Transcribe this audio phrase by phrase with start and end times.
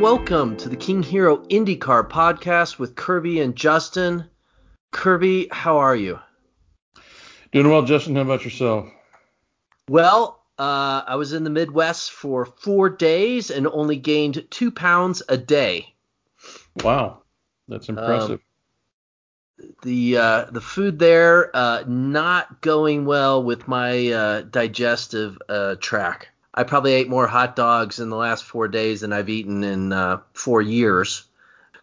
[0.00, 4.30] And welcome to the King Hiro IndyCar podcast with Kirby and Justin.
[4.92, 6.18] Kirby, how are you?
[7.52, 8.16] Doing well, Justin.
[8.16, 8.88] How about yourself?
[9.90, 15.22] Well, uh, I was in the Midwest for four days and only gained two pounds
[15.28, 15.94] a day.
[16.82, 17.20] Wow,
[17.68, 18.40] that's impressive.
[19.60, 25.74] Um, the uh, the food there uh, not going well with my uh, digestive uh,
[25.78, 26.29] track.
[26.52, 29.92] I probably ate more hot dogs in the last four days than I've eaten in
[29.92, 31.24] uh, four years.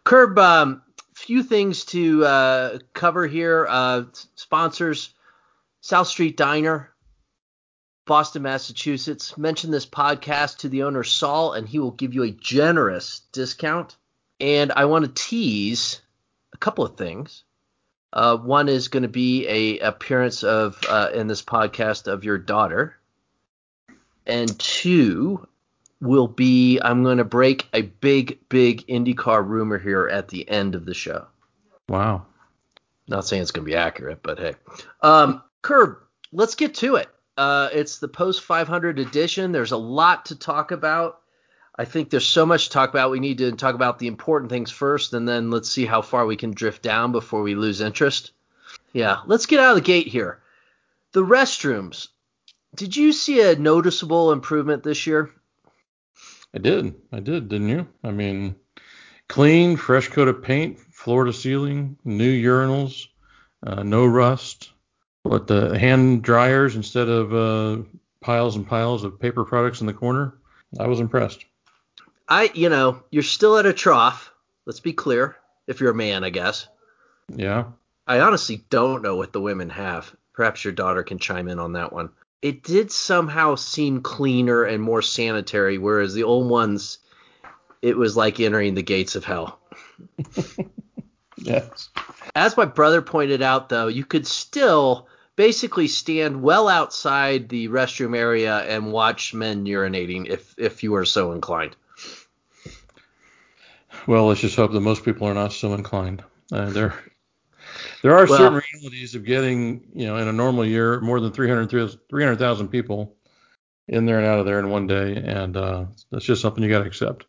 [0.04, 0.82] Curb, um,
[1.14, 3.66] few things to uh, cover here.
[3.70, 4.04] Uh,
[4.36, 5.14] sponsors:
[5.80, 6.92] South Street Diner,
[8.06, 9.38] Boston, Massachusetts.
[9.38, 13.96] Mention this podcast to the owner Saul, and he will give you a generous discount.
[14.40, 16.02] And I want to tease
[16.54, 17.44] a couple of things.
[18.12, 22.38] Uh, one is going to be a appearance of uh, in this podcast of your
[22.38, 22.98] daughter
[24.28, 25.48] and two
[26.00, 30.76] will be I'm going to break a big, big IndyCar rumor here at the end
[30.76, 31.26] of the show.
[31.90, 32.26] Wow.
[33.08, 34.56] Not saying it's going to be accurate, but hey.
[35.02, 35.98] Um, Curb,
[36.32, 37.08] let's get to it.
[37.38, 39.52] Uh, it's the post 500 edition.
[39.52, 41.22] There's a lot to talk about.
[41.76, 43.12] I think there's so much to talk about.
[43.12, 46.26] We need to talk about the important things first, and then let's see how far
[46.26, 48.32] we can drift down before we lose interest.
[48.94, 50.42] Yeah, let's get out of the gate here.
[51.12, 52.08] The restrooms.
[52.78, 55.32] Did you see a noticeable improvement this year?
[56.54, 56.94] I did.
[57.12, 57.88] I did, didn't you?
[58.04, 58.56] I mean,
[59.28, 63.08] clean, fresh coat of paint, floor to ceiling, new urinals,
[63.66, 64.70] uh, no rust.
[65.24, 67.84] What the hand dryers instead of uh,
[68.22, 70.36] piles and piles of paper products in the corner.
[70.80, 71.46] I was impressed.
[72.30, 74.32] I, you know, you're still at a trough.
[74.68, 75.36] Let's be clear.
[75.66, 76.68] If you're a man, I guess.
[77.36, 77.66] Yeah.
[78.06, 80.16] I honestly don't know what the women have.
[80.34, 82.12] Perhaps your daughter can chime in on that one
[82.42, 87.00] it did somehow seem cleaner and more sanitary, whereas the old ones,
[87.82, 89.60] it was like entering the gates of hell.
[91.38, 91.90] yes.
[92.36, 98.16] As my brother pointed out, though, you could still basically stand well outside the restroom
[98.16, 101.76] area and watch men urinating if if you were so inclined.
[104.06, 106.24] Well, let's just hope that most people are not so inclined.
[106.52, 106.94] Uh, they're
[108.08, 111.34] there are well, certain realities of getting, you know, in a normal year, more than
[111.34, 113.18] 300,000 300, people
[113.90, 116.70] in there and out of there in one day, and uh, that's just something you
[116.70, 117.26] got to accept.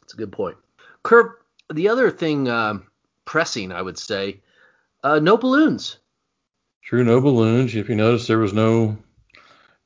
[0.00, 0.56] That's a good point.
[1.02, 1.32] Curb,
[1.70, 2.78] the other thing uh,
[3.26, 4.40] pressing, I would say,
[5.04, 5.98] uh, no balloons.
[6.82, 7.74] True, no balloons.
[7.74, 8.96] If you notice, there was no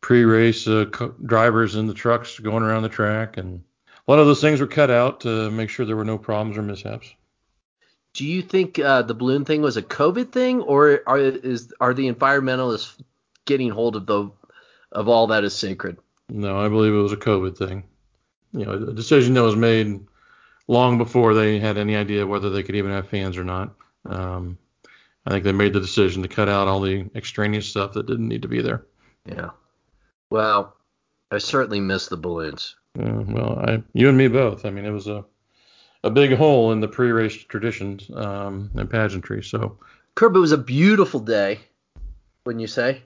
[0.01, 3.65] pre-race uh, co- drivers in the trucks going around the track, and
[4.07, 6.57] a lot of those things were cut out to make sure there were no problems
[6.57, 7.13] or mishaps
[8.15, 11.93] do you think uh, the balloon thing was a COVID thing, or are is are
[11.93, 12.99] the environmentalists
[13.45, 14.31] getting hold of the
[14.93, 15.99] of all that is sacred?
[16.29, 17.85] No, I believe it was a COVID thing.
[18.53, 20.01] You know, a decision that was made
[20.69, 23.75] long before they had any idea whether they could even have fans or not.
[24.07, 24.57] Um,
[25.27, 28.29] I think they made the decision to cut out all the extraneous stuff that didn't
[28.29, 28.87] need to be there.
[29.27, 29.51] Yeah.
[30.31, 30.77] Well,
[31.31, 32.77] I certainly miss the balloons.
[32.99, 34.65] Uh, well, I, you and me both.
[34.65, 35.25] I mean, it was a
[36.05, 39.43] a big hole in the pre-race traditions um, and pageantry.
[39.43, 39.79] So,
[40.15, 41.61] Curb, it was a beautiful day,
[42.45, 43.03] wouldn't you say?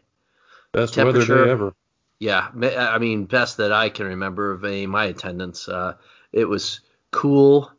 [0.73, 1.73] Best weather day ever.
[2.19, 5.69] Yeah, I mean, best that I can remember of any my attendance.
[5.69, 5.95] Uh,
[6.33, 6.81] it was
[7.13, 7.71] cool,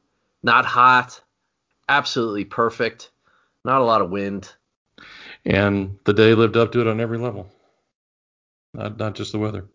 [0.42, 1.22] not hot,
[1.90, 3.12] absolutely perfect,
[3.66, 4.54] not a lot of wind.
[5.46, 7.52] And the day lived up to it on every level,
[8.74, 9.68] not not just the weather.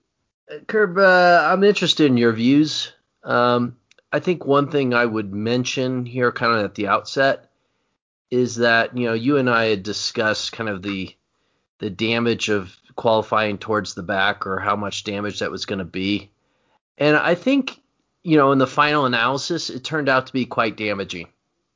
[0.66, 2.92] Curb, uh, I'm interested in your views.
[3.22, 3.76] Um,
[4.14, 7.50] I think one thing I would mention here, kind of at the outset,
[8.30, 11.12] is that you know you and I had discussed kind of the
[11.80, 15.84] the damage of qualifying towards the back or how much damage that was going to
[15.84, 16.30] be,
[16.96, 17.80] and I think
[18.22, 21.26] you know in the final analysis it turned out to be quite damaging,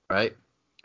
[0.08, 0.36] right?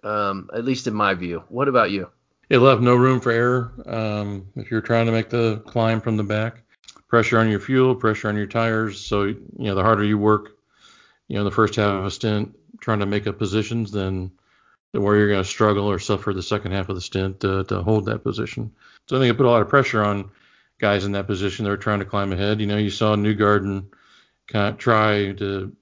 [0.03, 1.43] Um, at least in my view.
[1.49, 2.09] What about you?
[2.49, 3.71] It left no room for error.
[3.85, 6.63] Um, if you're trying to make the climb from the back,
[7.09, 8.99] pressure on your fuel, pressure on your tires.
[8.99, 10.52] So you know the harder you work
[11.33, 14.29] you know, the first half of a stint trying to make up positions, then
[14.91, 17.81] where you're going to struggle or suffer the second half of the stint to, to
[17.81, 18.71] hold that position.
[19.09, 20.29] So I think it put a lot of pressure on
[20.77, 22.61] guys in that position that were trying to climb ahead.
[22.61, 23.85] You know, you saw Newgarden
[24.47, 25.75] kind of try to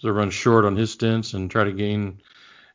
[0.00, 2.22] to run short on his stints and try to gain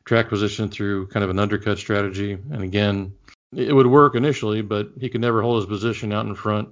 [0.04, 2.34] track position through kind of an undercut strategy.
[2.34, 3.12] And again,
[3.52, 6.68] it would work initially, but he could never hold his position out in front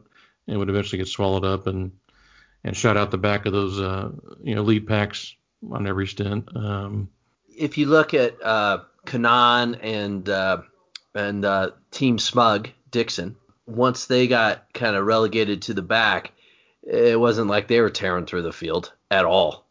[0.46, 1.90] and would eventually get swallowed up and
[2.64, 4.10] and shot out the back of those uh,
[4.42, 5.34] you know lead packs
[5.70, 6.48] on every stint.
[6.56, 7.08] Um,
[7.48, 10.62] if you look at uh, Kanaan and uh,
[11.14, 13.36] and uh, Team Smug Dixon,
[13.66, 16.32] once they got kind of relegated to the back,
[16.82, 19.66] it wasn't like they were tearing through the field at all.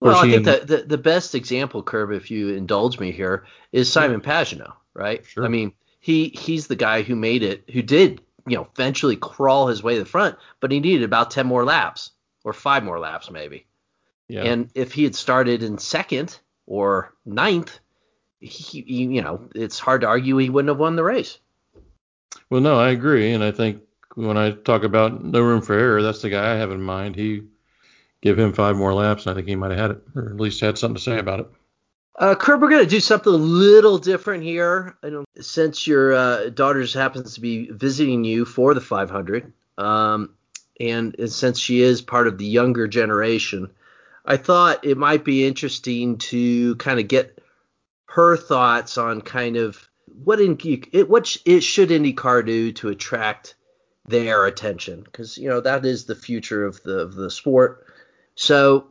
[0.00, 3.90] Well, I think that the, the best example, Curb, if you indulge me here, is
[3.90, 4.20] Simon.
[4.20, 5.24] Pagenaud, right?
[5.24, 5.44] Sure.
[5.44, 9.68] I mean, he he's the guy who made it, who did, you know, eventually crawl
[9.68, 12.10] his way to the front, but he needed about 10 more laps
[12.44, 13.66] or five more laps maybe.
[14.28, 14.42] Yeah.
[14.44, 17.78] And if he had started in second or ninth,
[18.40, 21.38] he, you know, it's hard to argue he wouldn't have won the race.
[22.50, 23.82] Well, no, I agree, and I think
[24.14, 27.16] when I talk about no room for error, that's the guy I have in mind.
[27.16, 27.42] He
[28.20, 30.40] give him five more laps, and I think he might have had it, or at
[30.40, 31.46] least had something to say about it.
[32.16, 34.96] Uh, Kurt, we're gonna do something a little different here.
[35.02, 40.30] I don't, since your uh, daughter happens to be visiting you for the 500, um,
[40.80, 43.70] and, and since she is part of the younger generation,
[44.24, 47.38] I thought it might be interesting to kind of get
[48.06, 49.88] her thoughts on kind of
[50.22, 50.56] what in
[50.92, 53.54] it, what it should IndyCar do to attract
[54.06, 57.86] their attention because you know that is the future of the of the sport.
[58.36, 58.88] So,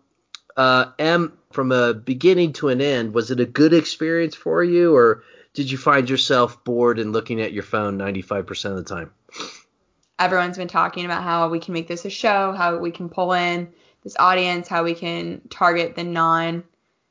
[0.58, 4.96] uh, M, from a beginning to an end, was it a good experience for you,
[4.96, 9.12] or did you find yourself bored and looking at your phone 95% of the time?
[10.20, 13.34] Everyone's been talking about how we can make this a show, how we can pull
[13.34, 13.70] in
[14.04, 16.64] this audience, how we can target the non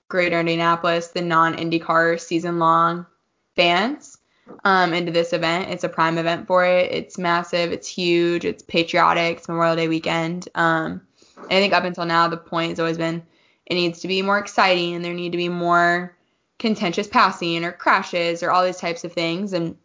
[0.08, 3.06] Greater Indianapolis, the non IndyCar season long
[3.56, 4.18] fans
[4.64, 5.70] um, into this event.
[5.70, 6.92] It's a prime event for it.
[6.92, 7.72] It's massive.
[7.72, 8.44] It's huge.
[8.44, 9.38] It's patriotic.
[9.38, 10.48] It's Memorial Day weekend.
[10.54, 11.00] Um,
[11.44, 13.22] I think up until now, the point has always been
[13.66, 16.16] it needs to be more exciting and there need to be more
[16.58, 19.52] contentious passing or crashes or all these types of things.
[19.52, 19.76] And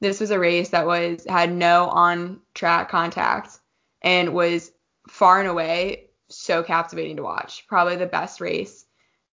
[0.00, 3.58] this was a race that was had no on track contact
[4.02, 4.72] and was
[5.08, 7.66] far and away so captivating to watch.
[7.68, 8.86] Probably the best race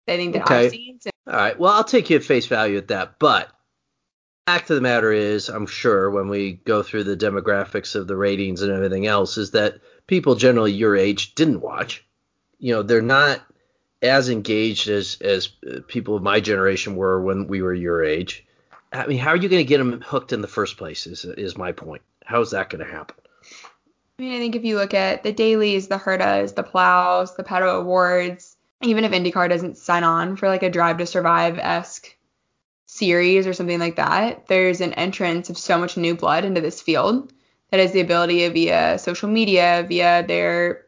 [0.09, 0.67] I think that okay.
[0.67, 1.01] I've seen.
[1.01, 1.11] So.
[1.27, 1.59] All right.
[1.59, 3.19] Well, I'll take you at face value at that.
[3.19, 3.51] But
[4.47, 8.17] fact of the matter is, I'm sure when we go through the demographics of the
[8.17, 12.05] ratings and everything else, is that people generally your age didn't watch.
[12.59, 13.43] You know, they're not
[14.03, 15.49] as engaged as as
[15.89, 18.46] people of my generation were when we were your age.
[18.97, 21.07] I mean, how are you going to get them hooked in the first place?
[21.07, 22.03] Is is my point.
[22.25, 23.17] How is that going to happen?
[24.19, 27.45] I mean, I think if you look at the Dalys, the Hertas, the Palous, the
[27.45, 32.17] Pato O'Wards, even if IndyCar doesn't sign on for like a Drive to Survive esque
[32.87, 36.81] series or something like that, there's an entrance of so much new blood into this
[36.81, 37.33] field
[37.71, 40.87] that has the ability via social media, via their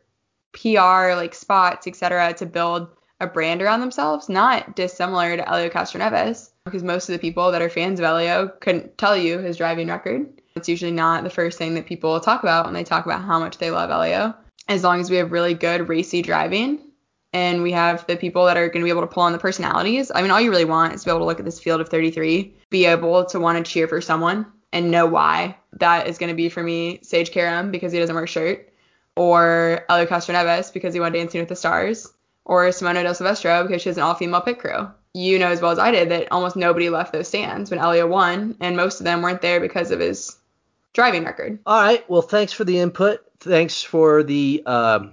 [0.53, 2.89] PR, like spots, etc., to build
[3.21, 7.63] a brand around themselves, not dissimilar to Helio Castroneves, because most of the people that
[7.63, 10.27] are fans of Helio couldn't tell you his driving record.
[10.55, 13.39] It's usually not the first thing that people talk about when they talk about how
[13.39, 14.35] much they love Helio.
[14.69, 16.81] As long as we have really good racy driving
[17.33, 19.39] and we have the people that are going to be able to pull on the
[19.39, 20.11] personalities.
[20.15, 21.81] I mean, all you really want is to be able to look at this field
[21.81, 25.57] of 33, be able to want to cheer for someone and know why.
[25.75, 28.73] That is going to be for me Sage Karam because he doesn't wear a shirt,
[29.17, 32.13] or Helio Castroneves because he went Dancing with the Stars,
[32.45, 34.89] or Simona de Silvestro because she has an all-female pit crew.
[35.15, 38.07] You know as well as I did that almost nobody left those stands when Helio
[38.07, 40.37] won, and most of them weren't there because of his
[40.93, 41.59] driving record.
[41.67, 42.09] All right.
[42.09, 43.21] Well, thanks for the input.
[43.41, 45.13] Thanks for the um,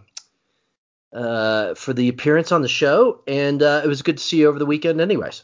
[1.13, 4.49] uh, for the appearance on the show, and uh, it was good to see you
[4.49, 5.43] over the weekend, anyways.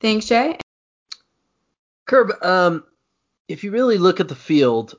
[0.00, 0.58] Thanks, Jay.
[2.06, 2.84] Curb, um,
[3.48, 4.96] if you really look at the field,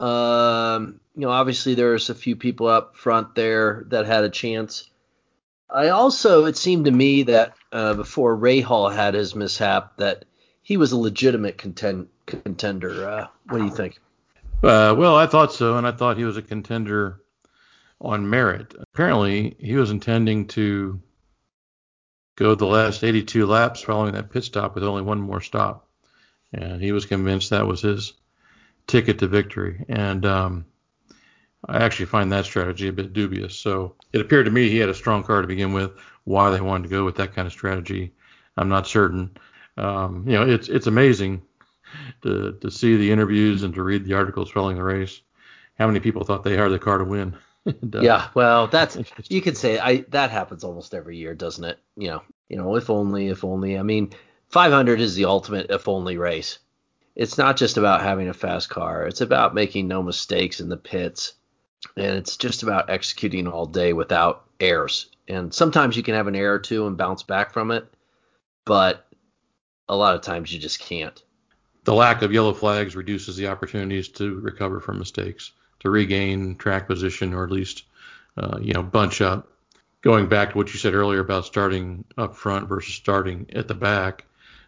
[0.00, 4.88] um, you know, obviously there's a few people up front there that had a chance.
[5.70, 10.24] I also, it seemed to me that uh, before Rahal had his mishap, that
[10.62, 13.08] he was a legitimate contend- contender.
[13.08, 13.98] Uh, what do you think?
[14.62, 17.20] Uh, well, I thought so, and I thought he was a contender
[18.00, 18.74] on merit.
[18.78, 21.00] Apparently, he was intending to
[22.36, 25.88] go the last 82 laps following that pit stop with only one more stop,
[26.52, 28.12] and he was convinced that was his
[28.86, 29.84] ticket to victory.
[29.88, 30.64] And um,
[31.68, 33.54] I actually find that strategy a bit dubious.
[33.54, 35.92] So it appeared to me he had a strong car to begin with.
[36.24, 38.12] Why they wanted to go with that kind of strategy,
[38.56, 39.36] I'm not certain.
[39.76, 41.42] Um, you know, it's it's amazing
[42.22, 45.20] to to see the interviews and to read the articles following the race.
[45.78, 47.34] How many people thought they hired the car to win?
[47.64, 51.64] and, uh, yeah, well, that's you could say I that happens almost every year, doesn't
[51.64, 51.78] it?
[51.96, 53.78] You know, you know, if only, if only.
[53.78, 54.12] I mean,
[54.48, 56.58] 500 is the ultimate if only race.
[57.14, 59.06] It's not just about having a fast car.
[59.06, 61.34] It's about making no mistakes in the pits,
[61.96, 65.10] and it's just about executing all day without errors.
[65.28, 67.86] And sometimes you can have an error or two and bounce back from it,
[68.64, 69.06] but
[69.88, 71.22] a lot of times you just can't.
[71.84, 76.86] The lack of yellow flags reduces the opportunities to recover from mistakes to regain track
[76.86, 77.84] position or at least
[78.36, 79.48] uh, you know bunch up.
[80.00, 83.74] Going back to what you said earlier about starting up front versus starting at the
[83.74, 84.24] back,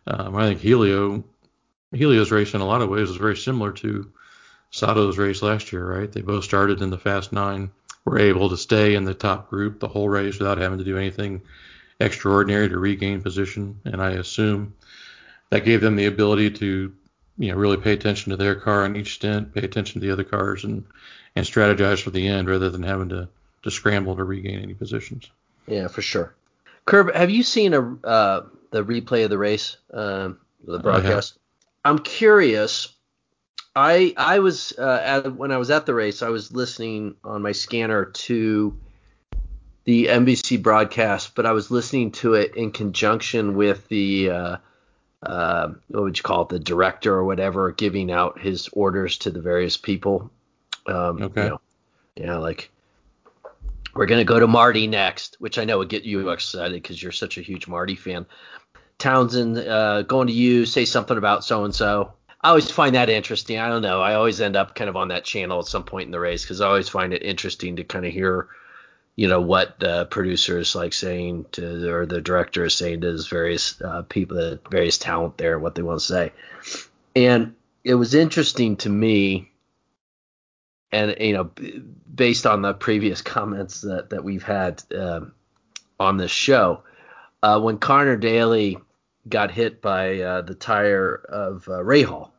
[0.06, 1.24] um, I think Helio
[1.92, 4.12] Helio's race in a lot of ways was very similar to
[4.74, 6.10] Sato's race last year, right?
[6.10, 7.70] They both started in the Fast Nine
[8.04, 10.98] were able to stay in the top group the whole race without having to do
[10.98, 11.42] anything
[12.00, 13.80] extraordinary to regain position.
[13.84, 14.74] And I assume
[15.50, 16.92] that gave them the ability to,
[17.38, 20.12] you know, really pay attention to their car on each stint, pay attention to the
[20.12, 20.84] other cars, and
[21.36, 23.28] and strategize for the end rather than having to
[23.62, 25.30] to scramble to regain any positions.
[25.68, 26.34] Yeah, for sure.
[26.84, 31.38] Curb, have you seen a uh, the replay of the race, um, the broadcast?
[31.84, 32.93] I'm curious.
[33.76, 37.42] I I was uh, at, when I was at the race, I was listening on
[37.42, 38.76] my scanner to
[39.84, 44.56] the NBC broadcast, but I was listening to it in conjunction with the uh,
[45.22, 49.30] uh, what would you call it, the director or whatever, giving out his orders to
[49.30, 50.30] the various people.
[50.86, 51.44] Um, okay.
[51.44, 51.60] You know,
[52.16, 52.70] yeah, like
[53.94, 57.12] we're gonna go to Marty next, which I know would get you excited because you're
[57.12, 58.26] such a huge Marty fan.
[58.98, 62.12] Townsend, uh, going to you, say something about so and so.
[62.44, 63.58] I always find that interesting.
[63.58, 64.02] I don't know.
[64.02, 66.42] I always end up kind of on that channel at some point in the race
[66.42, 68.48] because I always find it interesting to kind of hear,
[69.16, 73.06] you know, what the producer is like saying to, or the director is saying to
[73.06, 76.32] his various uh, people, the various talent there, what they want to say.
[77.16, 79.50] And it was interesting to me,
[80.92, 81.50] and you know,
[82.14, 85.32] based on the previous comments that that we've had um,
[85.98, 86.82] on this show,
[87.42, 88.76] uh, when Conor Daly
[89.26, 92.32] got hit by uh, the tire of uh, Rahal.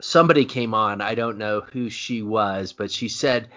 [0.00, 3.48] Somebody came on, I don't know who she was, but she said,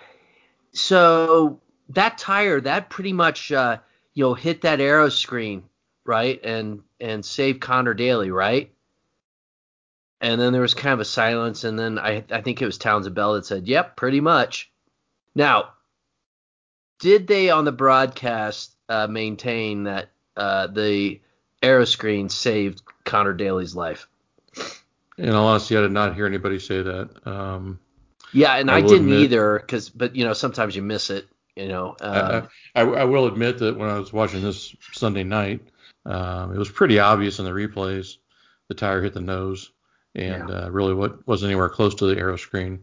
[0.72, 3.78] "So that tire, that pretty much, uh,
[4.14, 5.64] you know, hit that aeroscreen,
[6.06, 8.74] right, and and save Conor Daly, right?"
[10.22, 12.78] And then there was kind of a silence, and then I I think it was
[12.78, 14.72] Townsend Bell that said, "Yep, pretty much."
[15.36, 15.74] Now,
[17.00, 21.20] did they on the broadcast uh, maintain that uh, the
[21.62, 24.08] aeroscreen saved Conor Daly's life.
[25.20, 27.28] In all honesty, I did not hear anybody say that.
[27.28, 27.80] Um,
[28.32, 31.28] yeah, and I, I didn't admit, either, because but you know sometimes you miss it.
[31.56, 35.24] You know, um, I, I, I, will admit that when I was watching this Sunday
[35.24, 35.60] night,
[36.06, 38.16] um, it was pretty obvious in the replays
[38.70, 39.72] the tire hit the nose,
[40.16, 40.56] and yeah.
[40.56, 42.80] uh, really what wasn't anywhere close to the aeroscreen.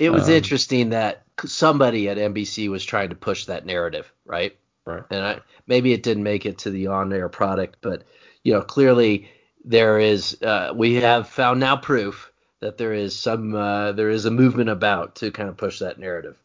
[0.00, 4.56] It was um, interesting that somebody at NBC was trying to push that narrative, right?
[4.84, 5.02] Right.
[5.10, 8.04] And I, maybe it didn't make it to the on-air product, but
[8.42, 9.30] you know, clearly
[9.64, 10.40] there is.
[10.42, 14.70] Uh, we have found now proof that there is some uh, there is a movement
[14.70, 16.36] about to kind of push that narrative.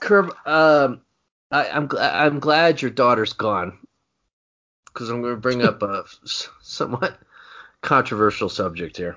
[0.00, 1.00] Curb, um,
[1.50, 3.78] I, I'm gl- I'm glad your daughter's gone
[4.86, 6.04] because I'm going to bring up a
[6.62, 7.18] somewhat
[7.82, 9.16] controversial subject here.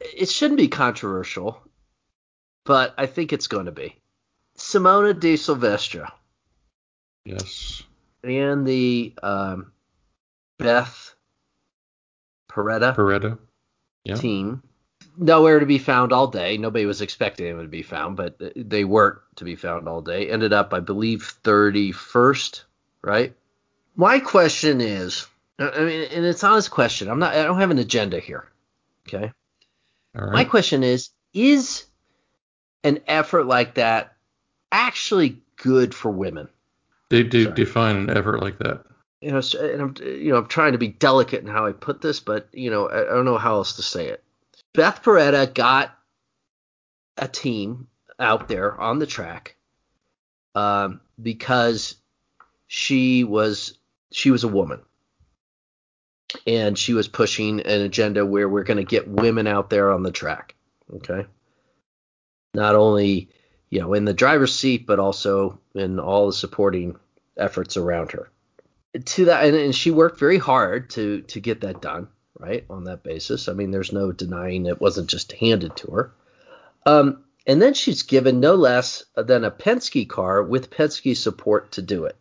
[0.00, 1.60] It shouldn't be controversial,
[2.64, 3.96] but I think it's going to be.
[4.56, 6.08] Simona de Silvestro.
[7.24, 7.82] Yes
[8.24, 9.72] and the um,
[10.58, 11.14] Beth
[12.54, 13.38] Paretta, Paretta
[14.04, 14.14] yeah.
[14.14, 14.62] team.
[15.16, 16.56] Nowhere to be found all day.
[16.58, 20.28] Nobody was expecting them to be found, but they weren't to be found all day.
[20.28, 22.62] Ended up, I believe, 31st,
[23.02, 23.32] right?
[23.94, 25.26] My question is,
[25.58, 27.08] uh, I mean, and it's honest question.
[27.08, 27.34] I'm not.
[27.34, 28.48] I don't have an agenda here.
[29.06, 29.32] Okay.
[30.14, 31.86] My question is, is
[32.84, 34.14] an effort like that
[34.70, 36.48] actually good for women?
[37.08, 38.84] They do define an effort like that.
[39.24, 42.02] You know, and I'm you know I'm trying to be delicate in how I put
[42.02, 44.22] this, but you know I, I don't know how else to say it.
[44.74, 45.96] Beth Paretta got
[47.16, 47.86] a team
[48.18, 49.56] out there on the track
[50.54, 51.96] um, because
[52.66, 53.78] she was
[54.12, 54.80] she was a woman
[56.46, 60.02] and she was pushing an agenda where we're going to get women out there on
[60.02, 60.54] the track.
[60.92, 61.24] Okay.
[62.52, 63.30] Not only
[63.74, 66.96] you know, in the driver's seat, but also in all the supporting
[67.36, 68.30] efforts around her.
[69.02, 72.08] To that, and, and she worked very hard to to get that done,
[72.38, 72.64] right?
[72.70, 76.12] On that basis, I mean, there's no denying it wasn't just handed to her.
[76.86, 81.82] Um, and then she's given no less than a Penske car with Penske support to
[81.82, 82.16] do it.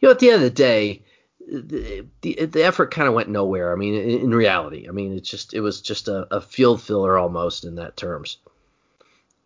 [0.00, 1.02] You know, at the end of the day,
[1.50, 3.72] the, the, the effort kind of went nowhere.
[3.72, 6.82] I mean, in, in, reality, I mean, it's just it was just a, a field
[6.82, 8.38] filler almost in that terms.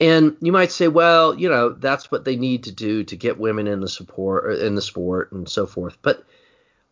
[0.00, 3.38] And you might say, well, you know, that's what they need to do to get
[3.38, 5.96] women in the support in the sport and so forth.
[6.02, 6.24] But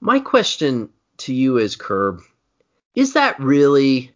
[0.00, 2.22] my question to you is, Curb,
[2.94, 4.12] is that really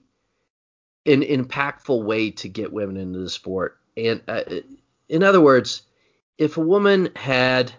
[1.07, 3.79] an impactful way to get women into the sport?
[3.97, 4.43] And uh,
[5.09, 5.83] in other words,
[6.39, 7.73] if a woman had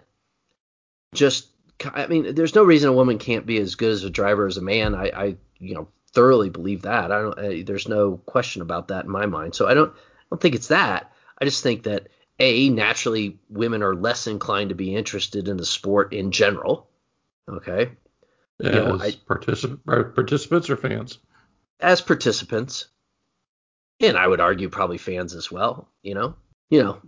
[1.14, 1.48] just,
[1.84, 4.56] I mean, there's no reason a woman can't be as good as a driver as
[4.56, 4.94] a man.
[4.94, 7.12] I, I you know, thoroughly believe that.
[7.12, 7.38] I don't.
[7.38, 9.54] I, there's no question about that in my mind.
[9.54, 11.12] So I don't I don't think it's that.
[11.38, 12.08] I just think that
[12.38, 16.88] a naturally women are less inclined to be interested in the sport in general.
[17.48, 17.90] Okay.
[18.60, 21.18] As you know, I, particip- participants or fans?
[21.80, 22.88] As participants,
[24.00, 25.88] and I would argue probably fans as well.
[26.02, 26.34] You know,
[26.70, 27.00] you know,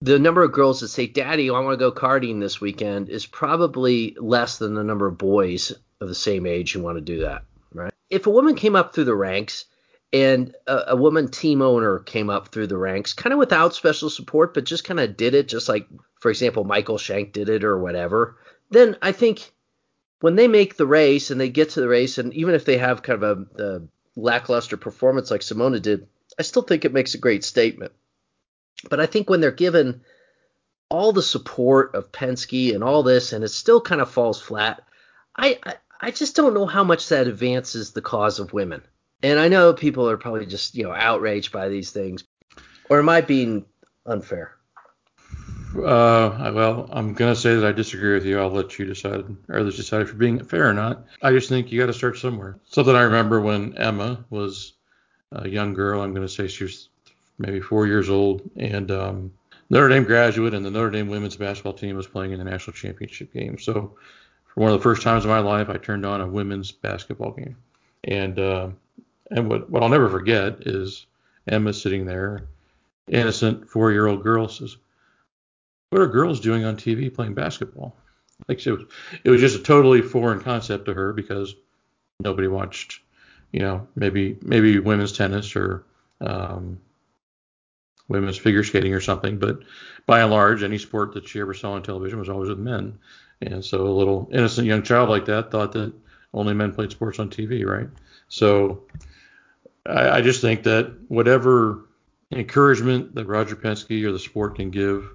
[0.00, 3.26] the number of girls that say, "Daddy, I want to go karting this weekend," is
[3.26, 7.20] probably less than the number of boys of the same age who want to do
[7.20, 7.44] that.
[7.72, 7.92] Right?
[8.10, 9.64] If a woman came up through the ranks
[10.12, 14.10] and a, a woman team owner came up through the ranks, kind of without special
[14.10, 15.86] support, but just kind of did it, just like,
[16.20, 18.36] for example, Michael Shank did it or whatever,
[18.70, 19.52] then I think
[20.20, 22.78] when they make the race and they get to the race, and even if they
[22.78, 23.82] have kind of a, a
[24.16, 26.06] lackluster performance like Simona did,
[26.38, 27.92] I still think it makes a great statement.
[28.88, 30.02] But I think when they're given
[30.88, 34.82] all the support of Penske and all this, and it still kind of falls flat,
[35.36, 38.82] I, I, I just don't know how much that advances the cause of women.
[39.22, 42.24] And I know people are probably just you know outraged by these things,
[42.88, 43.66] or am I being
[44.06, 44.57] unfair?
[45.76, 48.40] Uh, well, I'm gonna say that I disagree with you.
[48.40, 51.04] I'll let you decide, or others decide if you're being fair or not.
[51.22, 52.58] I just think you got to start somewhere.
[52.64, 54.72] Something I remember when Emma was
[55.32, 56.00] a young girl.
[56.00, 56.88] I'm gonna say she was
[57.38, 59.32] maybe four years old, and um,
[59.70, 62.74] Notre Dame graduate, and the Notre Dame women's basketball team was playing in the national
[62.74, 63.58] championship game.
[63.58, 63.94] So,
[64.46, 67.32] for one of the first times in my life, I turned on a women's basketball
[67.32, 67.56] game,
[68.04, 68.68] and uh,
[69.30, 71.06] and what what I'll never forget is
[71.46, 72.46] Emma sitting there,
[73.08, 74.76] innocent four year old girl says,
[75.90, 77.96] "What are girls doing on TV playing basketball?"
[78.46, 78.84] Like it was
[79.24, 81.54] it was just a totally foreign concept to her because
[82.20, 83.00] nobody watched,
[83.52, 85.84] you know, maybe maybe women's tennis or
[86.20, 86.78] um,
[88.08, 89.60] women's figure skating or something, but
[90.06, 92.98] by and large, any sport that she ever saw on television was always with men.
[93.40, 95.92] And so a little innocent young child like that thought that
[96.34, 97.88] only men played sports on TV, right?
[98.28, 98.84] So
[99.86, 101.86] I, I just think that whatever
[102.32, 105.14] encouragement that Roger Penske or the sport can give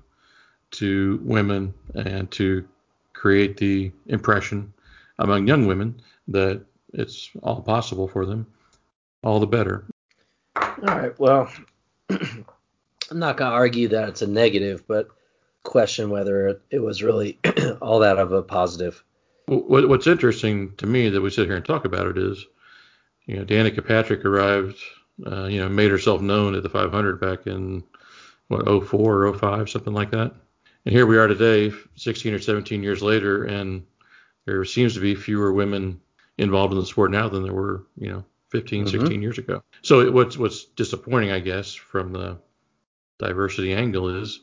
[0.73, 2.67] to women and to
[3.13, 4.73] create the impression
[5.19, 8.45] among young women that it's all possible for them,
[9.23, 9.85] all the better.
[10.55, 11.17] All right.
[11.19, 11.51] Well,
[12.09, 12.45] I'm
[13.11, 15.07] not going to argue that it's a negative, but
[15.63, 17.39] question whether it, was really
[17.81, 19.03] all that of a positive.
[19.47, 22.45] What's interesting to me that we sit here and talk about it is,
[23.25, 24.77] you know, Danica Patrick arrived,
[25.25, 27.83] uh, you know, made herself known at the 500 back in
[28.47, 30.33] what 04 or 05, something like that.
[30.85, 33.83] And here we are today, 16 or 17 years later, and
[34.45, 36.01] there seems to be fewer women
[36.37, 38.99] involved in the sport now than there were, you know, 15, mm-hmm.
[38.99, 39.63] 16 years ago.
[39.81, 42.37] So what's what's disappointing, I guess, from the
[43.17, 44.41] diversity angle is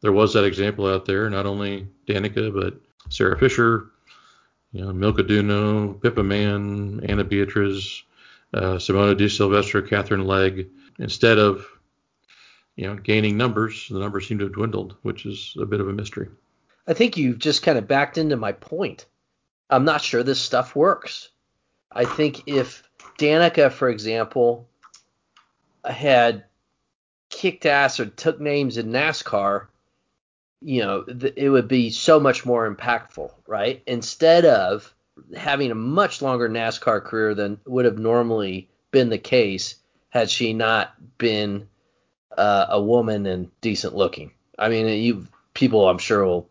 [0.00, 2.74] there was that example out there, not only Danica, but
[3.08, 3.86] Sarah Fisher,
[4.72, 8.02] you know, Milka Duno, Pippa Mann, Anna Beatriz,
[8.54, 10.66] uh, Simona de Silvestro, Katherine Legge.
[10.98, 11.66] Instead of,
[12.76, 15.88] you know, gaining numbers, the numbers seem to have dwindled, which is a bit of
[15.88, 16.28] a mystery.
[16.86, 19.06] I think you've just kind of backed into my point.
[19.70, 21.28] I'm not sure this stuff works.
[21.90, 22.82] I think if
[23.18, 24.68] Danica, for example,
[25.84, 26.44] had
[27.28, 29.66] kicked ass or took names in NASCAR,
[30.60, 33.82] you know, th- it would be so much more impactful, right?
[33.86, 34.94] Instead of
[35.36, 39.76] having a much longer NASCAR career than would have normally been the case
[40.10, 41.68] had she not been
[42.36, 44.32] uh, a woman and decent looking.
[44.58, 46.48] I mean, you people, I'm sure will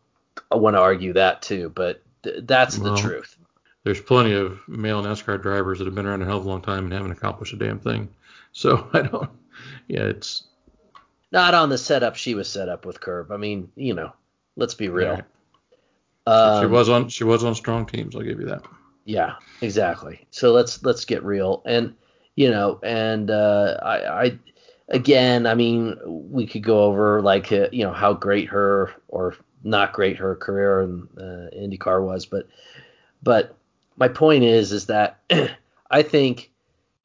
[0.52, 3.38] want to argue that too, but th- that's well, the truth.
[3.84, 6.62] There's plenty of male NASCAR drivers that have been around a hell of a long
[6.62, 8.10] time and haven't accomplished a damn thing.
[8.52, 9.30] So I don't.
[9.88, 10.44] Yeah, it's
[11.32, 13.32] not on the setup she was set up with Curb.
[13.32, 14.14] I mean, you know,
[14.56, 15.12] let's be real.
[15.16, 15.24] Right.
[16.28, 18.16] Um, she was on she was on strong teams.
[18.16, 18.64] I'll give you that.
[19.06, 20.28] Yeah, exactly.
[20.30, 21.64] So let's let's get real.
[21.66, 21.96] And
[22.36, 24.40] you know, and uh, I, I
[24.92, 29.36] again, I mean, we could go over like uh, you know how great her or
[29.64, 32.48] not great her career in uh, IndyCar was, but
[33.24, 33.56] but
[33.98, 35.20] my point is is that
[35.92, 36.52] I think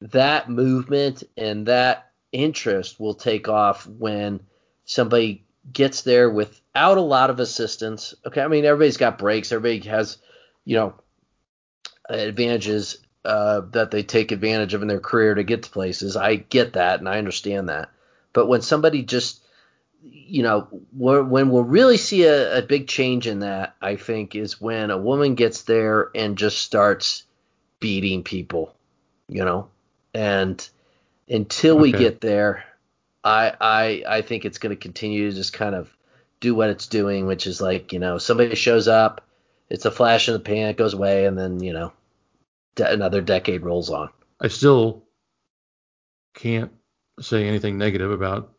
[0.01, 4.41] that movement and that interest will take off when
[4.85, 8.13] somebody gets there without a lot of assistance.
[8.25, 10.17] Okay, I mean everybody's got breaks, everybody has,
[10.65, 10.93] you know,
[12.09, 12.97] advantages
[13.27, 16.15] uh, that they take advantage of in their career to get to places.
[16.15, 17.89] I get that and I understand that.
[18.31, 19.43] But when somebody just,
[20.01, 20.61] you know,
[20.95, 24.97] when we'll really see a, a big change in that, I think, is when a
[24.97, 27.23] woman gets there and just starts
[27.81, 28.73] beating people,
[29.27, 29.67] you know,
[30.13, 30.67] and
[31.27, 31.81] until okay.
[31.81, 32.63] we get there,
[33.25, 35.93] I I I think it's going to continue to just kind of
[36.39, 39.25] do what it's doing, which is like you know somebody shows up,
[39.69, 41.91] it's a flash in the pan, it goes away, and then you know
[42.77, 44.09] de- another decade rolls on.
[44.39, 45.03] I still
[46.33, 46.71] can't
[47.19, 48.53] say anything negative about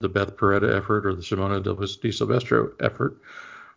[0.00, 3.20] the Beth Paretta effort or the Simona De Silvestro effort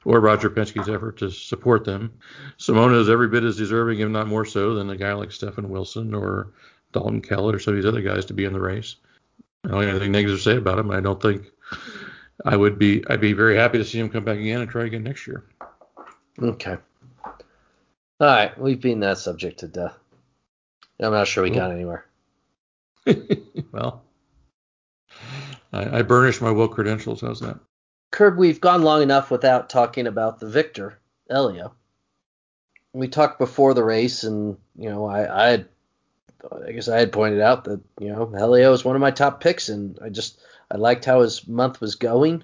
[0.05, 2.13] or Roger Penske's effort to support them.
[2.57, 5.69] Simona is every bit as deserving, if not more so, than a guy like Stefan
[5.69, 6.51] Wilson or
[6.91, 8.97] Dalton Kellett or some of these other guys to be in the race.
[9.63, 10.91] I don't have anything negative to say about him.
[10.91, 11.47] I don't think
[12.45, 14.85] I would be I'd be very happy to see him come back again and try
[14.85, 15.45] again next year.
[16.41, 16.77] Okay.
[18.21, 19.97] All right, we've been that subject to death.
[20.99, 22.05] I'm not sure we got anywhere.
[23.71, 24.03] well,
[25.71, 27.21] I, I burnished my will credentials.
[27.21, 27.57] How's that?
[28.11, 31.73] Curb, we've gone long enough without talking about the victor, Helio.
[32.91, 35.69] We talked before the race, and you know, I, I had,
[36.67, 39.39] I guess I had pointed out that you know Helio is one of my top
[39.39, 42.43] picks, and I just I liked how his month was going.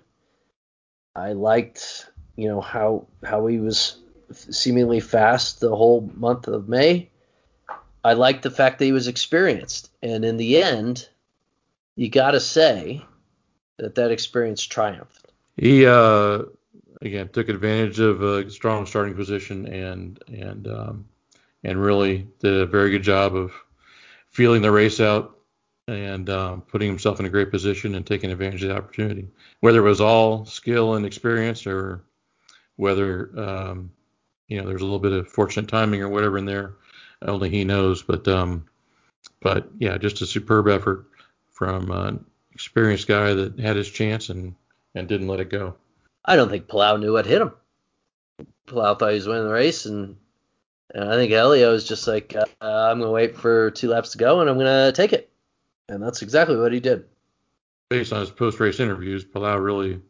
[1.14, 3.98] I liked you know how how he was
[4.32, 7.10] seemingly fast the whole month of May.
[8.04, 11.10] I liked the fact that he was experienced, and in the end,
[11.96, 13.04] you got to say
[13.78, 15.32] that that experience triumphed.
[15.58, 16.44] He uh,
[17.02, 21.06] again took advantage of a strong starting position and and um,
[21.64, 23.54] and really did a very good job of
[24.30, 25.38] feeling the race out
[25.88, 29.28] and um, putting himself in a great position and taking advantage of the opportunity.
[29.62, 32.04] Whether it was all skill and experience or
[32.76, 33.92] whether um,
[34.48, 36.76] you know there's a little bit of fortunate timing or whatever in there,
[37.22, 38.02] only he knows.
[38.04, 38.66] But um,
[39.42, 41.06] but yeah, just a superb effort
[41.52, 44.56] from an experienced guy that had his chance and
[44.96, 45.76] and didn't let it go.
[46.26, 47.52] I don't think Palou knew what hit him.
[48.66, 50.16] Palou thought he was winning the race, and,
[50.94, 54.12] and I think Helio is just like, uh, I'm going to wait for two laps
[54.12, 55.30] to go, and I'm going to take it.
[55.88, 57.06] And that's exactly what he did.
[57.90, 60.02] Based on his post-race interviews, Palou really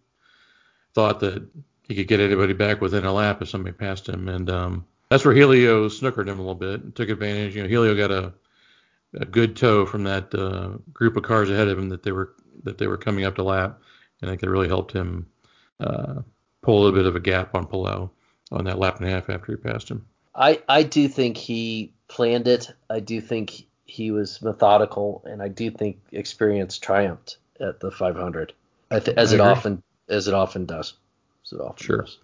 [0.94, 1.46] thought that
[1.88, 5.26] he could get anybody back within a lap if somebody passed him, and um, that's
[5.26, 7.56] where Helio snookered him a little bit and took advantage.
[7.56, 8.34] You know, Helio got a
[9.20, 12.34] a good tow from that uh, group of cars ahead of him that they were
[12.64, 13.80] that they were coming up to lap,
[14.22, 15.28] and I think it really helped him
[15.80, 16.22] uh,
[16.62, 18.10] pull a little bit of a gap on Palou
[18.52, 20.06] on that lap and a half after he passed him.
[20.34, 22.72] I I do think he planned it.
[22.90, 28.54] I do think he was methodical, and I do think experience triumphed at the 500,
[28.92, 29.52] th- as I it agree.
[29.52, 30.94] often as it often does.
[31.52, 32.02] It often sure.
[32.02, 32.18] Does.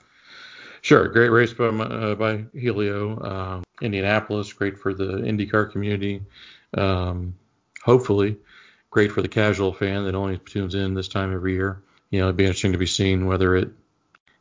[0.81, 3.19] Sure, great race by uh, by Helio.
[3.21, 6.23] Um, Indianapolis, great for the IndyCar community.
[6.75, 7.35] Um,
[7.83, 8.37] hopefully,
[8.89, 11.83] great for the casual fan that only tunes in this time every year.
[12.09, 13.69] You know, it'd be interesting to be seen whether it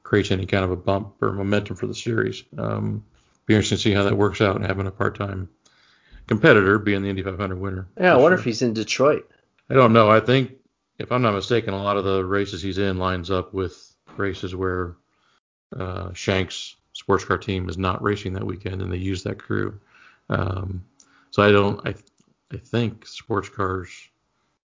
[0.02, 2.42] creates any kind of a bump or momentum for the series.
[2.56, 3.04] Um,
[3.46, 5.48] be interesting to see how that works out and having a part-time
[6.26, 7.88] competitor being the Indy 500 winner.
[7.98, 8.40] Yeah, I wonder sure.
[8.40, 9.30] if he's in Detroit.
[9.68, 10.10] I don't know.
[10.10, 10.52] I think,
[10.98, 14.54] if I'm not mistaken, a lot of the races he's in lines up with races
[14.54, 14.96] where
[15.76, 19.80] uh, Shank's sports car team is not racing that weekend and they use that crew.
[20.28, 20.84] Um,
[21.30, 21.86] so I don't.
[21.86, 21.94] I
[22.52, 23.90] I think sports cars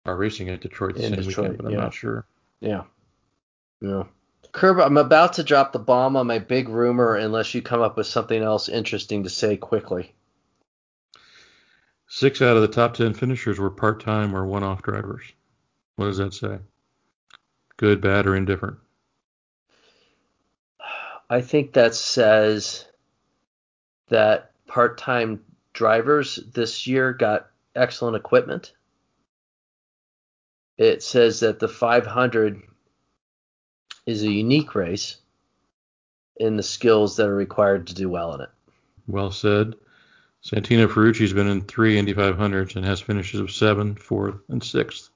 [0.07, 2.27] are racing at Detroit the in same Detroit, weekend, but I'm not sure.
[2.61, 2.83] Yeah.
[3.81, 4.05] Yeah.
[4.53, 7.97] Curb, I'm about to drop the bomb on my big rumor unless you come up
[7.97, 10.15] with something else interesting to say quickly.
[12.07, 15.25] Six out of the top 10 finishers were part time or one off drivers.
[15.97, 16.59] What does that say?
[17.77, 18.77] Good, bad, or indifferent?
[21.35, 22.87] I think that says
[24.09, 25.41] that part time
[25.73, 28.73] drivers this year got excellent equipment.
[30.79, 32.63] It says that the 500
[34.07, 35.17] is a unique race
[36.37, 38.51] in the skills that are required to do well in it.
[39.09, 39.75] Well said.
[40.45, 45.11] Santino Ferrucci's been in three Indy 500s and has finishes of seven, fourth, and sixth.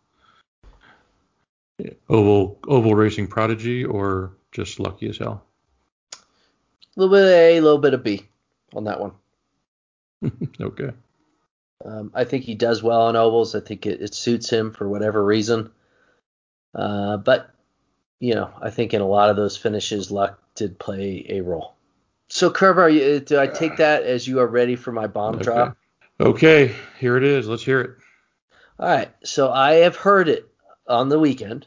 [2.09, 5.45] Oval oval racing prodigy or just lucky as hell?
[6.99, 8.27] A little bit of A, a little bit of B
[8.75, 9.13] on that one.
[10.61, 10.91] okay.
[11.85, 13.55] Um, I think he does well on ovals.
[13.55, 15.71] I think it, it suits him for whatever reason.
[16.75, 17.55] Uh, but
[18.19, 21.75] you know, I think in a lot of those finishes, luck did play a role.
[22.31, 25.45] So, are you, do I take that as you are ready for my bomb okay.
[25.45, 25.77] drop?
[26.21, 27.47] Okay, here it is.
[27.47, 27.91] Let's hear it.
[28.81, 29.11] All right.
[29.25, 30.51] So I have heard it
[30.87, 31.67] on the weekend.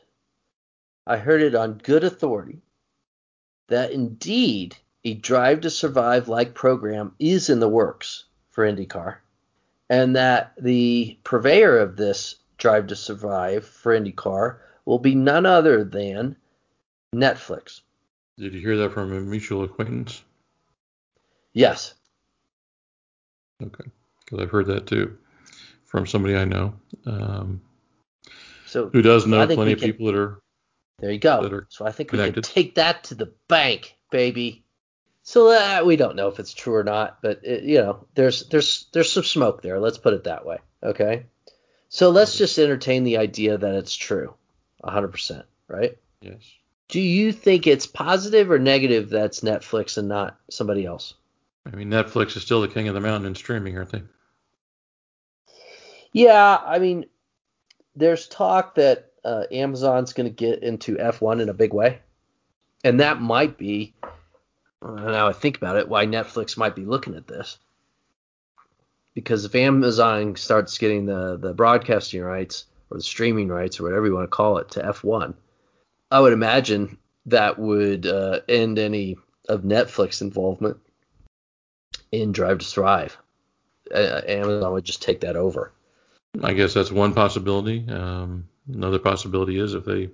[1.07, 2.61] I heard it on good authority
[3.69, 9.17] that indeed a Drive to Survive like program is in the works for IndyCar,
[9.89, 15.83] and that the purveyor of this Drive to Survive for IndyCar will be none other
[15.83, 16.35] than
[17.15, 17.81] Netflix.
[18.37, 20.23] Did you hear that from a mutual acquaintance?
[21.53, 21.93] Yes.
[23.61, 23.89] Okay,
[24.25, 25.17] because I've heard that too
[25.91, 26.73] from somebody I know.
[27.05, 27.61] Um,
[28.65, 30.39] so who does know plenty of can, people that are.
[30.99, 31.63] There you go.
[31.69, 32.37] So I think connected.
[32.37, 34.63] we can take that to the bank, baby.
[35.23, 38.47] So uh, we don't know if it's true or not, but it, you know, there's
[38.49, 39.79] there's there's some smoke there.
[39.79, 40.57] Let's put it that way.
[40.83, 41.25] Okay.
[41.89, 44.33] So let's just entertain the idea that it's true,
[44.81, 45.97] 100%, right?
[46.21, 46.41] Yes.
[46.87, 51.15] Do you think it's positive or negative that's Netflix and not somebody else?
[51.65, 54.03] I mean, Netflix is still the king of the mountain in streaming, aren't they?
[56.13, 57.05] Yeah, I mean,
[57.95, 61.99] there's talk that uh, Amazon's going to get into F1 in a big way,
[62.85, 63.93] and that might be
[64.83, 67.57] now I think about it why Netflix might be looking at this
[69.13, 74.05] because if Amazon starts getting the the broadcasting rights or the streaming rights or whatever
[74.05, 75.33] you want to call it to F1,
[76.09, 79.17] I would imagine that would uh, end any
[79.47, 80.77] of Netflix involvement
[82.11, 83.17] in Drive to Thrive.
[83.93, 85.71] Uh, Amazon would just take that over.
[86.41, 87.85] I guess that's one possibility.
[87.89, 90.09] Um, another possibility is if they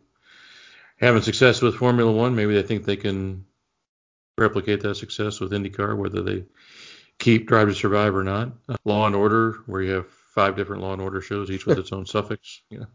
[0.98, 3.46] having success with Formula One, maybe they think they can
[4.38, 6.45] replicate that success with IndyCar, whether they
[7.19, 8.52] keep Drive to Survive or not.
[8.69, 11.80] Uh, Law and Order, where you have five different Law and Order shows, each with
[11.80, 12.62] its own suffix.
[12.69, 12.88] You know,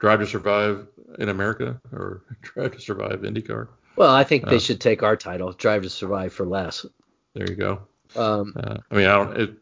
[0.00, 3.68] Drive to Survive in America or Drive to Survive IndyCar.
[3.96, 6.86] Well, I think they uh, should take our title, Drive to Survive, for less.
[7.34, 7.82] There you go.
[8.16, 9.36] Um, uh, I mean, I don't.
[9.36, 9.54] It,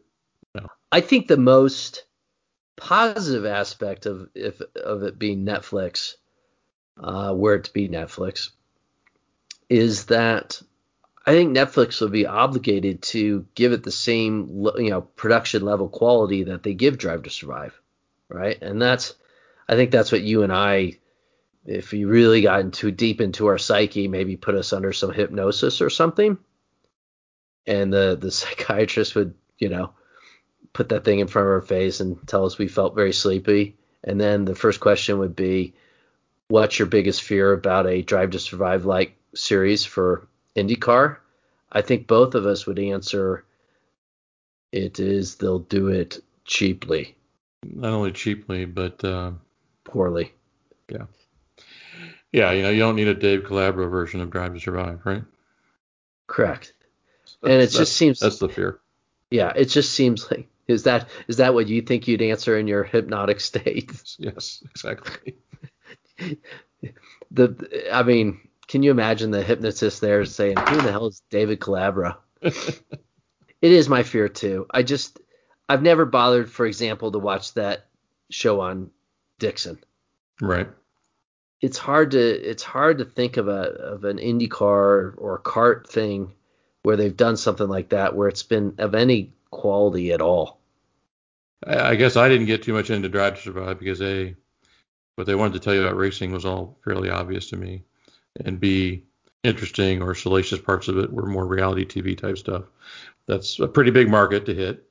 [0.55, 0.67] no.
[0.91, 2.05] I think the most
[2.77, 6.13] positive aspect of if of it being Netflix,
[6.97, 8.49] uh, where it to be Netflix,
[9.69, 10.61] is that
[11.29, 15.87] I think Netflix will be obligated to give it the same you know production level
[15.87, 17.79] quality that they give Drive to Survive,
[18.29, 18.59] right?
[18.59, 19.13] And that's
[19.67, 20.97] I think that's what you and I,
[21.67, 25.81] if you really got too deep into our psyche, maybe put us under some hypnosis
[25.81, 26.39] or something,
[27.67, 29.93] and the the psychiatrist would you know
[30.73, 33.77] put that thing in front of our face and tell us we felt very sleepy,
[34.03, 35.75] and then the first question would be,
[36.47, 40.27] what's your biggest fear about a Drive to Survive like series for
[40.59, 41.17] IndyCar,
[41.71, 43.45] I think both of us would answer
[44.71, 47.15] it is they'll do it cheaply.
[47.63, 49.31] Not only cheaply, but uh,
[49.83, 50.33] poorly.
[50.89, 51.05] Yeah.
[52.31, 55.23] Yeah, you know, you don't need a Dave Calabro version of Drive to Survive, right?
[56.27, 56.73] Correct.
[57.41, 58.79] and it just seems that's the fear.
[59.31, 62.67] Yeah, it just seems like is that is that what you think you'd answer in
[62.67, 63.91] your hypnotic state?
[64.19, 65.37] Yes, exactly.
[67.31, 71.59] the I mean, can you imagine the hypnotist there saying, "Who the hell is David
[71.59, 72.83] Calabro?" it
[73.61, 74.67] is my fear too.
[74.69, 75.19] I just
[75.67, 77.87] I've never bothered, for example, to watch that
[78.29, 78.91] show on
[79.39, 79.79] Dixon.
[80.39, 80.69] Right.
[81.61, 85.87] It's hard to it's hard to think of a of an IndyCar or a kart
[85.87, 86.31] thing
[86.83, 90.61] where they've done something like that where it's been of any quality at all.
[91.65, 94.35] I guess I didn't get too much into Drive to Survive because a
[95.15, 97.83] what they wanted to tell you about racing was all fairly obvious to me
[98.45, 99.03] and B,
[99.43, 102.63] interesting or salacious parts of it were more reality TV type stuff.
[103.27, 104.83] That's a pretty big market to hit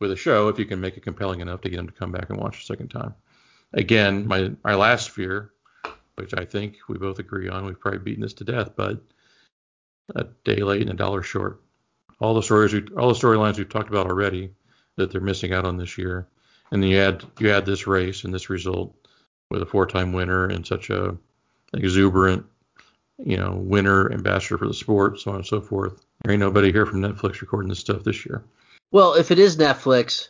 [0.00, 2.12] with a show if you can make it compelling enough to get them to come
[2.12, 3.14] back and watch a second time.
[3.72, 5.52] Again, my my last fear,
[6.16, 9.02] which I think we both agree on, we've probably beaten this to death, but
[10.14, 11.60] a day late and a dollar short.
[12.20, 14.50] All the stories, we, all the storylines we've talked about already
[14.96, 16.28] that they're missing out on this year,
[16.70, 18.94] and then you add you add this race and this result
[19.50, 21.16] with a four-time winner and such a
[21.72, 22.46] exuberant
[23.18, 26.04] you know, winner, ambassador for the sport, so on and so forth.
[26.22, 28.44] There ain't nobody here from Netflix recording this stuff this year.
[28.90, 30.28] Well, if it is Netflix,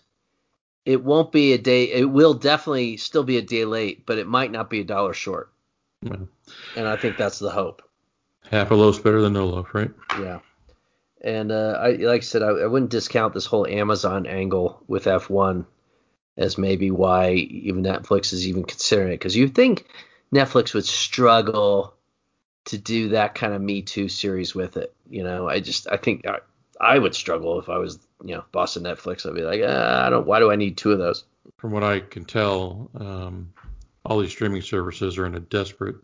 [0.84, 1.84] it won't be a day.
[1.84, 5.14] It will definitely still be a day late, but it might not be a dollar
[5.14, 5.50] short.
[6.02, 6.16] Yeah.
[6.76, 7.82] And I think that's the hope.
[8.50, 9.90] Half a loaf's better than no loaf, right?
[10.18, 10.40] Yeah.
[11.22, 15.04] And uh, I, like I said, I, I wouldn't discount this whole Amazon angle with
[15.04, 15.64] F1
[16.36, 19.86] as maybe why even Netflix is even considering it, because you think
[20.34, 21.93] Netflix would struggle
[22.74, 24.94] to do that kind of Me Too series with it.
[25.08, 26.38] You know, I just I think I,
[26.80, 29.26] I would struggle if I was you know boss of Netflix.
[29.26, 30.26] I'd be like, ah, I don't.
[30.26, 31.24] Why do I need two of those?
[31.58, 33.52] From what I can tell, um,
[34.04, 35.96] all these streaming services are in a desperate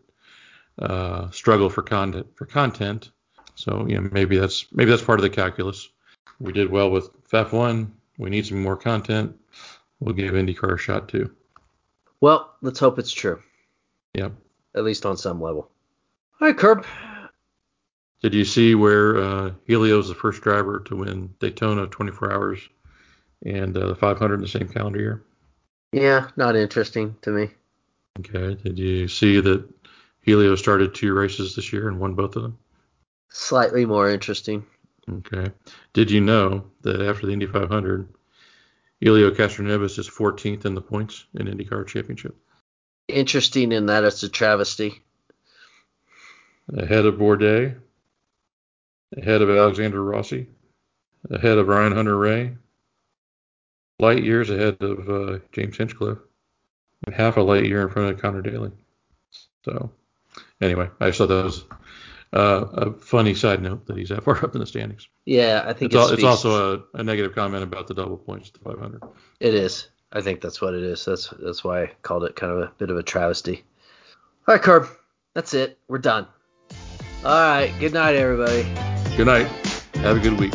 [0.78, 3.10] uh, struggle for content for content.
[3.56, 5.88] So you know maybe that's maybe that's part of the calculus.
[6.38, 7.90] We did well with F1.
[8.16, 9.36] We need some more content.
[9.98, 11.34] We'll give IndyCar a shot too.
[12.20, 13.42] Well, let's hope it's true.
[14.14, 14.32] Yep.
[14.74, 15.70] At least on some level.
[16.40, 16.86] Hi, Curb.
[18.22, 22.66] Did you see where uh, Helio is the first driver to win Daytona 24 hours
[23.44, 25.22] and uh, the 500 in the same calendar year?
[25.92, 27.50] Yeah, not interesting to me.
[28.20, 28.54] Okay.
[28.54, 29.68] Did you see that
[30.22, 32.56] Helio started two races this year and won both of them?
[33.28, 34.64] Slightly more interesting.
[35.10, 35.52] Okay.
[35.92, 38.08] Did you know that after the Indy 500,
[39.00, 42.34] Helio Castroneves is 14th in the points in IndyCar Championship?
[43.08, 45.02] Interesting in that it's a travesty
[46.76, 47.76] ahead of Bourdais,
[49.16, 50.46] ahead of Alexander Rossi,
[51.30, 52.56] ahead of Ryan Hunter-Reay,
[53.98, 56.18] light years ahead of uh, James Hinchcliffe,
[57.06, 58.72] and half a light year in front of Conor Daly.
[59.64, 59.90] So,
[60.60, 61.64] anyway, I just thought that was
[62.32, 65.08] uh, a funny side note that he's that far up in the standings.
[65.24, 68.50] Yeah, I think it's, it it's also a, a, negative comment about the double points
[68.50, 69.02] to 500.
[69.40, 69.88] It is.
[70.12, 71.04] I think that's what it is.
[71.04, 73.64] That's that's why I called it kind of a bit of a travesty.
[74.48, 74.88] All right, Curb.
[75.34, 75.78] That's it.
[75.86, 76.26] We're done.
[77.22, 77.70] All right.
[77.78, 78.62] Good night, everybody.
[79.14, 79.46] Good night.
[79.96, 80.54] Have a good week.